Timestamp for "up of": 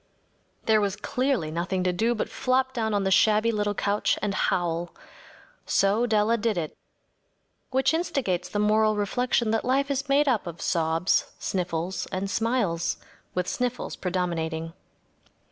10.27-10.59